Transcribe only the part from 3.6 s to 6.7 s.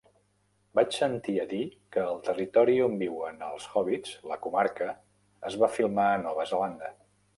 hòbbits, la Comarca, es va filmar a Nova